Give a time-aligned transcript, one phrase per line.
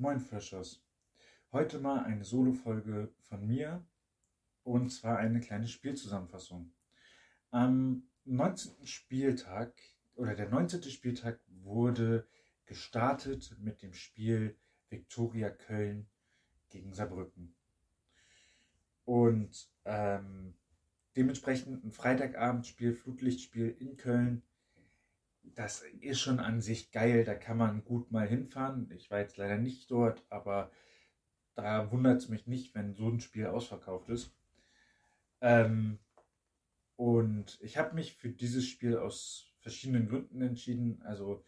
[0.00, 0.82] Moin Freshers.
[1.52, 3.84] Heute mal eine Solo-Folge von mir
[4.62, 6.72] und zwar eine kleine Spielzusammenfassung.
[7.50, 8.86] Am 19.
[8.86, 9.74] Spieltag
[10.14, 10.84] oder der 19.
[10.84, 12.26] Spieltag wurde
[12.64, 14.56] gestartet mit dem Spiel
[14.88, 16.08] Viktoria Köln
[16.70, 17.54] gegen Saarbrücken.
[19.04, 20.54] Und ähm,
[21.14, 24.44] dementsprechend ein Freitagabendspiel, Flutlichtspiel in Köln
[25.42, 28.90] das ist schon an sich geil, da kann man gut mal hinfahren.
[28.92, 30.70] Ich war jetzt leider nicht dort, aber
[31.54, 34.34] da wundert es mich nicht, wenn so ein Spiel ausverkauft ist.
[35.40, 35.98] Ähm,
[36.96, 41.02] und ich habe mich für dieses Spiel aus verschiedenen Gründen entschieden.
[41.02, 41.44] Also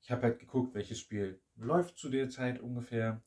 [0.00, 3.22] ich habe halt geguckt, welches Spiel läuft zu der Zeit ungefähr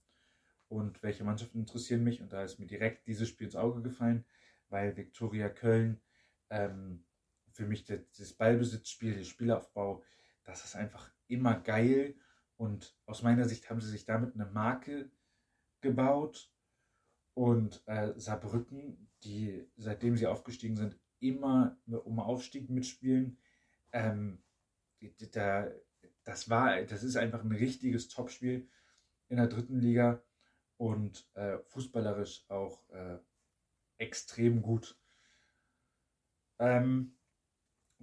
[0.67, 2.21] und welche Mannschaften interessieren mich.
[2.21, 4.25] Und da ist mir direkt dieses Spiel ins Auge gefallen,
[4.69, 6.01] weil Viktoria Köln
[6.49, 7.03] ähm,
[7.55, 10.03] für mich das, das Ballbesitzspiel, der Spielaufbau,
[10.43, 12.15] das ist einfach immer geil.
[12.57, 15.09] Und aus meiner Sicht haben sie sich damit eine Marke
[15.81, 16.51] gebaut.
[17.33, 23.37] Und äh, Saarbrücken, die seitdem sie aufgestiegen sind, immer um Aufstieg mitspielen.
[23.91, 24.43] Ähm,
[25.31, 25.69] da,
[26.23, 28.69] das war, das ist einfach ein richtiges Topspiel
[29.27, 30.23] in der dritten Liga
[30.77, 33.17] und äh, fußballerisch auch äh,
[33.97, 34.97] extrem gut.
[36.59, 37.15] Ähm,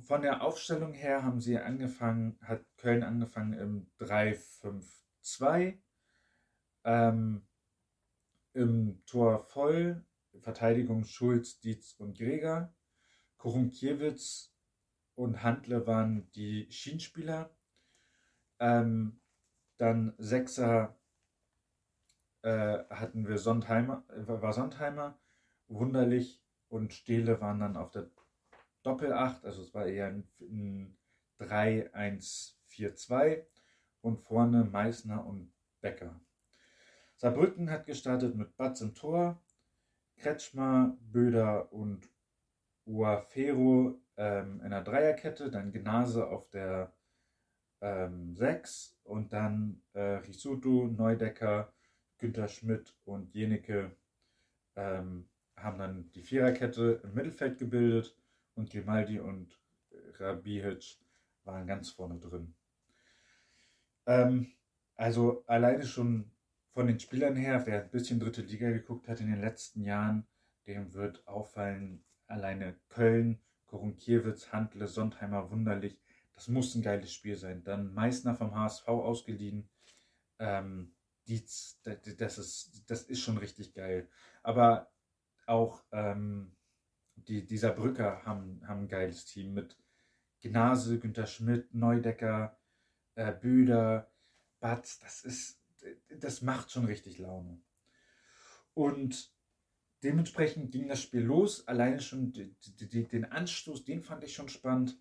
[0.03, 5.79] von der Aufstellung her haben sie angefangen, hat Köln angefangen im 3-5-2.
[6.85, 7.47] Ähm,
[8.55, 10.05] Im Tor voll,
[10.41, 12.75] Verteidigung Schulz, Dietz und Greger.
[13.37, 14.53] Korunkiewicz
[15.15, 17.55] und Handle waren die Schienspieler.
[18.59, 19.21] Ähm,
[19.79, 20.97] dann Sechser
[22.43, 25.19] äh, hatten wir Sondheimer, äh, war Sondheimer,
[25.69, 28.11] Wunderlich und Stehle waren dann auf der
[28.83, 30.97] Doppel-8, also es war eher ein, ein
[31.41, 33.45] 3-1-4-2
[34.01, 36.21] und vorne Meißner und Becker.
[37.17, 39.41] Saarbrücken hat gestartet mit Batz im Tor,
[40.17, 42.09] Kretschmer, Böder und
[42.85, 46.93] Uafero ähm, in der Dreierkette, dann Gnase auf der
[47.81, 51.73] ähm, 6 und dann äh, Risuto, Neudecker,
[52.19, 53.97] Günter Schmidt und Jenecke
[54.77, 58.17] ähm, haben dann die Viererkette im Mittelfeld gebildet
[58.55, 59.59] und Grimaldi und
[60.19, 60.99] Rabihic
[61.45, 62.55] waren ganz vorne drin.
[64.07, 64.53] Ähm,
[64.97, 66.31] also alleine schon
[66.73, 70.27] von den Spielern her, wer ein bisschen dritte Liga geguckt hat in den letzten Jahren,
[70.67, 75.99] dem wird auffallen, alleine Köln, Korunkiewicz, Handle, Sondheimer, Wunderlich,
[76.35, 77.63] das muss ein geiles Spiel sein.
[77.65, 79.69] Dann Meißner vom HSV ausgeliehen.
[80.39, 80.93] Ähm,
[81.29, 84.09] Dietz, das ist, das ist schon richtig geil.
[84.43, 84.91] Aber
[85.47, 86.57] auch ähm,
[87.29, 89.77] die, dieser Brücker haben, haben ein geiles Team mit
[90.41, 92.59] Gnase, Günter Schmidt, Neudecker,
[93.15, 94.11] äh, Büder,
[94.61, 94.99] Batz.
[94.99, 95.61] Das ist,
[96.19, 97.61] das macht schon richtig Laune.
[98.75, 99.33] Und
[100.03, 101.67] dementsprechend ging das Spiel los.
[101.69, 104.99] Alleine schon die, die, den Anstoß, den fand ich schon spannend.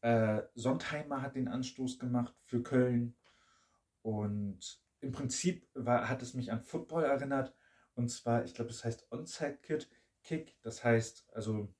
[0.00, 3.16] Äh, Sondheimer hat den Anstoß gemacht für Köln.
[4.02, 7.54] Und im Prinzip war, hat es mich an Football erinnert.
[7.94, 9.88] Und zwar, ich glaube, es heißt Onside Kit.
[10.28, 10.58] Kick.
[10.62, 11.72] Das heißt, also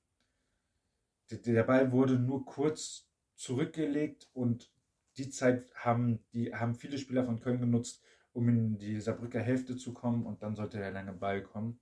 [1.29, 4.71] der Ball wurde nur kurz zurückgelegt und
[5.17, 9.77] die Zeit haben, die, haben viele Spieler von Köln genutzt, um in die Saarbrücker Hälfte
[9.77, 11.79] zu kommen und dann sollte der lange Ball kommen.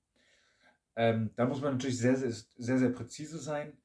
[0.98, 3.78] Ähm, da muss man natürlich sehr, sehr, sehr, sehr präzise sein,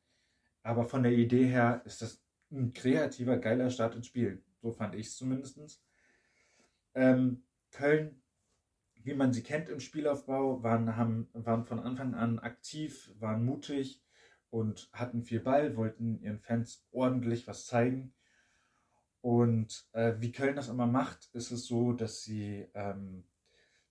[0.64, 4.42] aber von der Idee her ist das ein kreativer, geiler Start ins Spiel.
[4.60, 5.80] So fand ich es zumindest.
[6.94, 8.21] Ähm, Köln
[9.04, 14.02] wie man sie kennt im Spielaufbau, waren, haben, waren von Anfang an aktiv, waren mutig
[14.50, 18.14] und hatten viel Ball, wollten ihren Fans ordentlich was zeigen.
[19.20, 23.24] Und äh, wie Köln das immer macht, ist es so, dass sie ähm,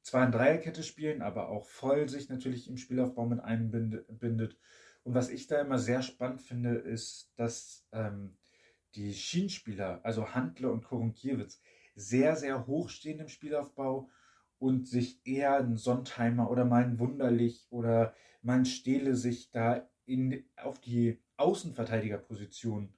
[0.01, 4.57] zwar in Dreierkette spielen, aber auch voll sich natürlich im Spielaufbau mit einbindet.
[5.03, 8.37] Und was ich da immer sehr spannend finde, ist, dass ähm,
[8.95, 11.61] die Schienspieler, also Handler und Korunkiewicz,
[11.95, 14.09] sehr, sehr hoch stehen im Spielaufbau
[14.61, 18.13] und sich eher ein Sondheimer oder mal ein Wunderlich oder
[18.43, 22.93] mal ein Stehle sich da in, auf die Außenverteidigerposition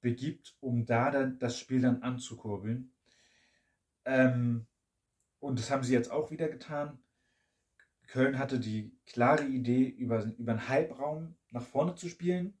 [0.00, 2.92] begibt, um da dann das Spiel dann anzukurbeln.
[4.04, 4.66] Ähm,
[5.38, 6.98] und das haben sie jetzt auch wieder getan.
[8.08, 12.58] Köln hatte die klare Idee, über, über einen Halbraum nach vorne zu spielen.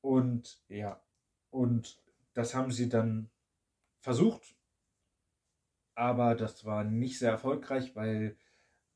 [0.00, 1.04] Und ja,
[1.50, 3.28] und das haben sie dann
[3.98, 4.57] versucht
[5.98, 8.36] aber das war nicht sehr erfolgreich, weil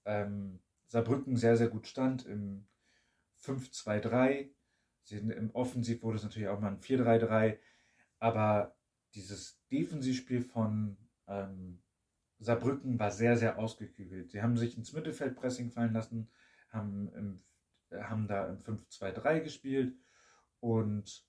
[0.04, 2.68] ähm, Saarbrücken sehr, sehr gut stand im
[3.42, 4.50] 5-2-3.
[5.10, 7.58] Im Offensiv wurde es natürlich auch mal ein 4-3-3,
[8.20, 8.76] aber
[9.14, 10.96] dieses Defensivspiel von
[11.26, 11.82] ähm,
[12.38, 14.30] Saarbrücken war sehr, sehr ausgekügelt.
[14.30, 16.30] Sie haben sich ins Mittelfeldpressing fallen lassen,
[16.68, 17.42] haben, im,
[18.00, 19.96] haben da im 5-2-3 gespielt
[20.60, 21.26] und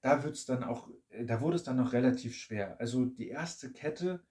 [0.00, 0.90] da wird's dann auch,
[1.24, 2.80] da wurde es dann noch relativ schwer.
[2.80, 4.24] Also die erste Kette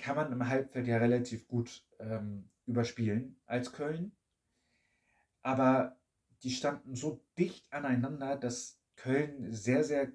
[0.00, 4.12] kann man im Halbfeld ja relativ gut ähm, überspielen als Köln.
[5.42, 5.96] Aber
[6.42, 10.12] die standen so dicht aneinander, dass Köln sehr, sehr,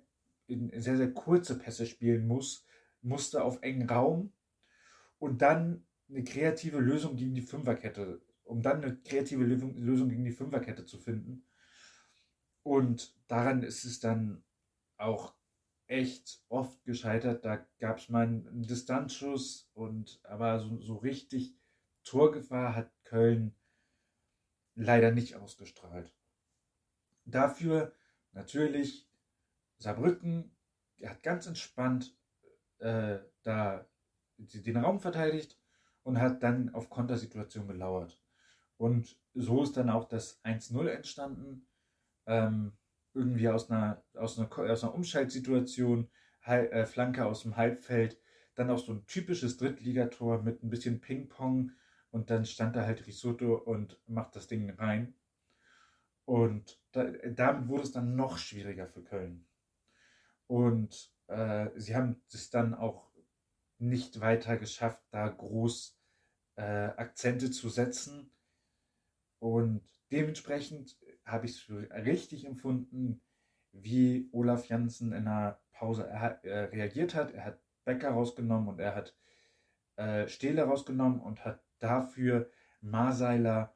[0.48, 2.66] sehr, sehr kurze Pässe spielen muss,
[3.02, 4.32] musste auf engen Raum
[5.20, 10.32] und dann eine kreative Lösung gegen die Fünferkette, um dann eine kreative Lösung gegen die
[10.32, 11.46] Fünferkette zu finden.
[12.64, 14.44] Und daran ist es dann
[14.98, 15.36] auch
[15.88, 17.46] echt oft gescheitert.
[17.46, 21.56] Da gab es mal einen Distanzschuss und aber so, so richtig
[22.04, 23.56] Torgefahr hat Köln
[24.76, 26.14] leider nicht ausgestrahlt.
[27.26, 27.94] Dafür
[28.32, 29.10] natürlich
[29.78, 30.56] Saarbrücken
[31.04, 32.16] hat ganz entspannt
[32.80, 33.88] äh, da
[34.38, 35.60] den Raum verteidigt
[36.04, 38.20] und hat dann auf Kontersituation gelauert.
[38.78, 41.68] Und so ist dann auch das 1-0 entstanden.
[42.26, 42.78] Ähm,
[43.16, 46.10] irgendwie aus einer, aus einer, aus einer Umschaltsituation,
[46.42, 48.20] Hal äh, Flanke aus dem Halbfeld,
[48.56, 51.72] dann auch so ein typisches Drittligator mit ein bisschen Ping-Pong
[52.12, 55.16] und dann stand da halt Risotto und macht das Ding rein.
[56.26, 59.46] Und da, damit wurde es dann noch schwieriger für Köln.
[60.48, 63.12] Und äh, sie haben es dann auch
[63.78, 66.00] nicht weiter geschafft, da groß
[66.56, 68.32] äh, Akzente zu setzen.
[69.40, 71.69] Und dementsprechend habe ich es
[72.06, 73.22] richtig empfunden,
[73.72, 77.33] wie Olaf Janssen in der Pause äh, reagiert hat.
[77.33, 79.16] Er hat Becker rausgenommen und er hat
[79.98, 82.50] äh, Stehle rausgenommen und hat dafür
[82.81, 83.75] Marseiler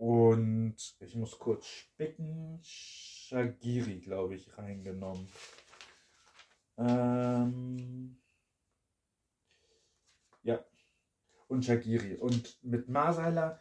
[0.00, 5.28] und ich muss kurz spicken, Shagiri, glaube ich, reingenommen.
[6.78, 8.16] Ähm,
[10.42, 10.64] ja,
[11.48, 12.16] und Shagiri.
[12.16, 13.60] Und mit Marseiler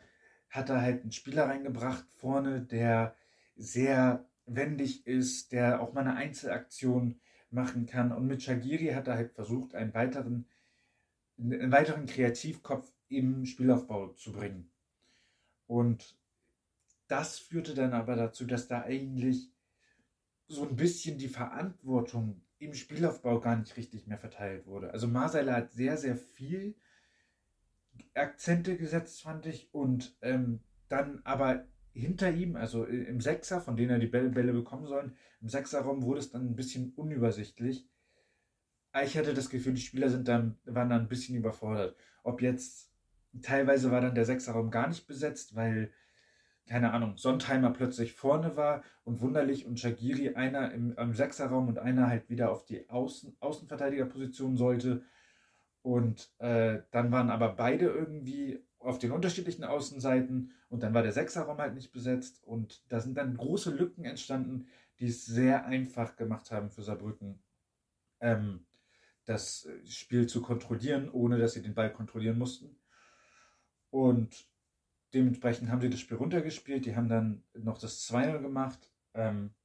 [0.50, 3.16] hat er halt einen Spieler reingebracht vorne, der
[3.56, 7.19] sehr wendig ist, der auch mal eine Einzelaktion
[7.51, 8.12] machen kann.
[8.12, 10.48] Und mit Shagiri hat er halt versucht, einen weiteren,
[11.38, 14.72] einen weiteren Kreativkopf im Spielaufbau zu bringen.
[15.68, 16.18] Und
[17.07, 19.52] das führte dann aber dazu, dass da eigentlich
[20.48, 24.92] so ein bisschen die Verantwortung im Spielaufbau gar nicht richtig mehr verteilt wurde.
[24.92, 26.75] Also Marseiler hat sehr, sehr viel
[28.13, 29.74] Akzente gesetzt, fand ich.
[29.74, 34.54] Und ähm, dann aber hinter ihm, also im Sechser, von denen er die Bälle, Bälle
[34.54, 37.88] bekommen sollen, im Sechserraum wurde es dann ein bisschen unübersichtlich.
[39.04, 41.96] Ich hatte das Gefühl, die Spieler sind dann, waren dann ein bisschen überfordert.
[42.24, 42.92] Ob jetzt,
[43.42, 45.92] teilweise war dann der Sechserraum gar nicht besetzt, weil,
[46.68, 51.80] keine Ahnung, Sontheimer plötzlich vorne war und wunderlich und Shagiri einer im, im Sechserraum und
[51.80, 55.04] einer halt wieder auf die Außen, Außenverteidigerposition sollte
[55.90, 61.14] und äh, dann waren aber beide irgendwie auf den unterschiedlichen Außenseiten und dann war der
[61.14, 64.68] Sechserraum halt nicht besetzt und da sind dann große Lücken entstanden,
[65.00, 67.42] die es sehr einfach gemacht haben für Saarbrücken,
[68.20, 68.68] ähm,
[69.26, 72.80] das Spiel zu kontrollieren, ohne dass sie den Ball kontrollieren mussten.
[73.90, 74.48] Und
[75.16, 76.86] dementsprechend haben sie das Spiel runtergespielt.
[76.86, 79.56] Die haben dann noch das 2-0 gemacht, ähm,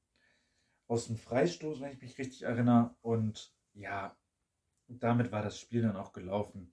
[0.87, 2.95] aus dem Freistoß, wenn ich mich richtig erinnere.
[3.03, 4.17] Und ja,
[4.87, 6.71] damit war das Spiel dann auch gelaufen.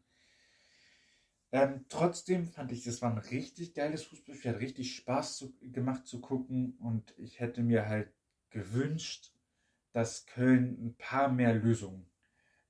[1.52, 6.06] Ähm, trotzdem fand ich, das war ein richtig geiles Fußballspiel, hat richtig Spaß zu, gemacht
[6.06, 8.10] zu gucken und ich hätte mir halt
[8.48, 9.34] gewünscht,
[9.92, 12.06] dass Köln ein paar mehr Lösungen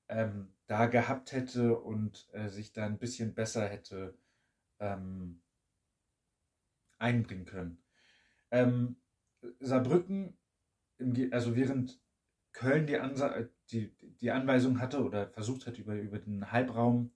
[0.09, 4.19] ähm, da gehabt hätte und äh, sich da ein bisschen besser hätte
[4.81, 5.41] ähm,
[6.99, 7.79] einbringen können.
[8.51, 8.97] Ähm,
[9.61, 10.37] Saarbrücken,
[11.31, 12.02] also während
[12.53, 13.35] Köln die, Ansa
[13.71, 17.13] die, die Anweisung hatte oder versucht hat, über, über den Halbraum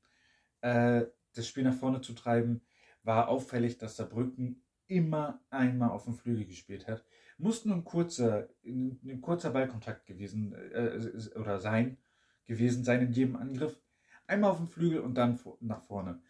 [0.61, 2.63] äh, das Spiel nach vorne zu treiben,
[3.03, 7.05] war auffällig, dass Saarbrücken immer einmal auf dem Flügel gespielt hat.
[7.39, 11.99] Muss nur ein kurzer, ein, kurzer Ballkontakt gewesen äh, oder sein,
[12.47, 13.79] gewesen sein in jedem Angriff.
[14.27, 16.21] Einmal auf dem Flügel und dann nach vorne.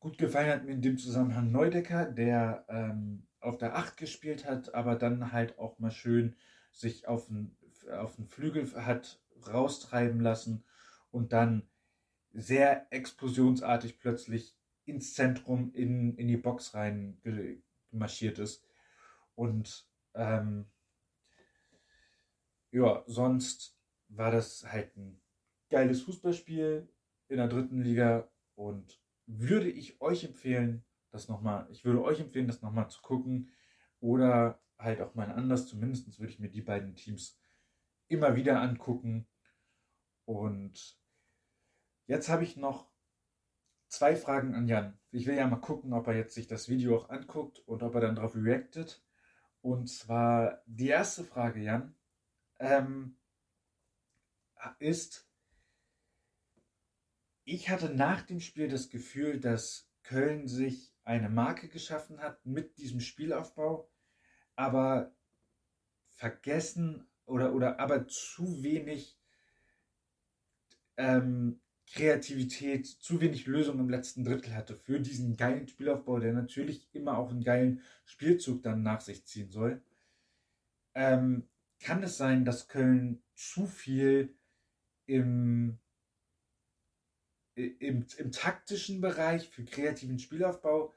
[0.00, 4.74] Gut gefallen hat mir in dem Zusammenhang Neudecker, der ähm, auf der 8 gespielt hat,
[4.74, 6.34] aber dann halt auch mal schön
[6.72, 7.56] sich auf den
[7.90, 10.64] auf den Flügel hat raustreiben lassen
[11.10, 11.68] und dann
[12.32, 17.20] sehr explosionsartig plötzlich ins Zentrum in, in die Box rein
[17.90, 18.64] marschiert ist.
[19.34, 20.66] Und ähm,
[22.70, 25.20] ja, sonst war das halt ein
[25.70, 26.88] geiles Fußballspiel
[27.28, 32.46] in der dritten Liga und würde ich euch empfehlen, das nochmal, ich würde euch empfehlen,
[32.46, 33.50] das nochmal zu gucken
[34.00, 37.38] oder halt auch mal anders, zumindest würde ich mir die beiden Teams
[38.08, 39.26] immer wieder angucken.
[40.24, 40.98] Und
[42.06, 42.90] jetzt habe ich noch
[43.88, 44.98] zwei Fragen an Jan.
[45.10, 47.94] Ich will ja mal gucken, ob er jetzt sich das Video auch anguckt und ob
[47.94, 49.04] er dann darauf reactet.
[49.60, 51.94] Und zwar die erste Frage, Jan,
[52.58, 53.16] ähm,
[54.78, 55.28] ist,
[57.44, 62.78] ich hatte nach dem Spiel das Gefühl, dass Köln sich eine Marke geschaffen hat mit
[62.78, 63.90] diesem Spielaufbau,
[64.56, 65.14] aber
[66.08, 69.18] vergessen oder, oder aber zu wenig
[70.96, 76.88] ähm, Kreativität, zu wenig Lösung im letzten Drittel hatte für diesen geilen Spielaufbau, der natürlich
[76.92, 79.82] immer auch einen geilen Spielzug dann nach sich ziehen soll.
[80.94, 81.48] Ähm,
[81.80, 84.34] kann es sein, dass Köln zu viel
[85.06, 85.78] im,
[87.54, 90.94] im, im taktischen Bereich für kreativen Spielaufbau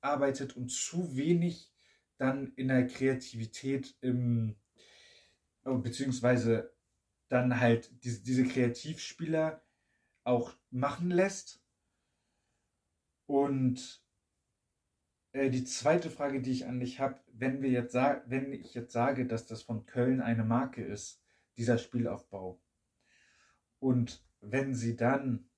[0.00, 1.72] arbeitet und zu wenig
[2.18, 4.56] dann in der Kreativität im,
[5.76, 6.72] beziehungsweise
[7.28, 9.62] dann halt diese, diese Kreativspieler
[10.24, 11.62] auch machen lässt.
[13.26, 14.02] Und
[15.32, 19.46] äh, die zweite Frage, die ich an dich habe, wenn wenn ich jetzt sage, dass
[19.46, 21.22] das von Köln eine Marke ist,
[21.56, 22.62] dieser Spielaufbau,
[23.78, 25.48] und wenn sie dann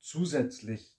[0.00, 0.96] zusätzlich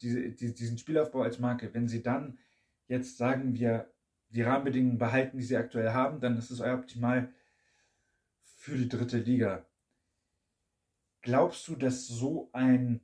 [0.00, 2.38] diese, die, diesen Spielaufbau als Marke, wenn sie dann
[2.86, 3.93] jetzt sagen wir,
[4.34, 7.32] die Rahmenbedingungen behalten, die sie aktuell haben, dann ist es euer optimal
[8.42, 9.64] für die dritte Liga.
[11.22, 13.00] Glaubst du, dass so ein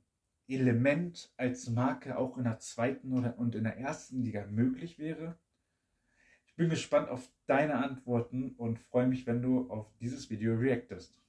[0.47, 5.37] Element als Marke auch in der zweiten oder, und in der ersten Liga möglich wäre?
[6.47, 11.20] Ich bin gespannt auf deine Antworten und freue mich, wenn du auf dieses Video reactest.